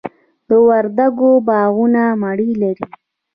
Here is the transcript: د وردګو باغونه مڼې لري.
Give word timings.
د 0.47 0.49
وردګو 0.67 1.29
باغونه 1.47 2.03
مڼې 2.21 2.51
لري. 2.61 2.87